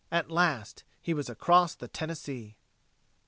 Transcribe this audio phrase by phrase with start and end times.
[0.11, 2.55] At last, he was across the Tennessee.